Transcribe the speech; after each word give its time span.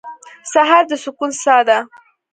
سهار 0.51 0.83
د 0.89 0.91
سکون 1.03 1.31
ساه 1.43 1.61
ده. 1.67 1.79